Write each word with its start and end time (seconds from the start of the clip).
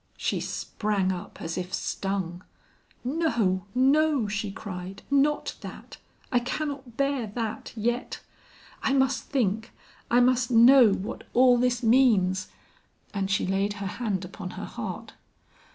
She 0.17 0.39
sprang 0.39 1.11
up 1.11 1.39
as 1.43 1.59
if 1.59 1.75
stung. 1.75 2.43
"No, 3.03 3.67
no," 3.75 4.27
she 4.27 4.49
cried, 4.51 5.03
"not 5.11 5.53
that; 5.61 5.97
I 6.31 6.39
cannot 6.39 6.97
bear 6.97 7.27
that 7.27 7.71
yet. 7.75 8.19
I 8.81 8.93
must 8.93 9.25
think, 9.25 9.71
I 10.09 10.19
must 10.19 10.49
know 10.49 10.91
what 10.91 11.25
all 11.35 11.55
this 11.59 11.83
means," 11.83 12.47
and 13.13 13.29
she 13.29 13.45
laid 13.45 13.73
her 13.73 13.85
hand 13.85 14.25
upon 14.25 14.49
her 14.57 14.65
heart. 14.65 15.13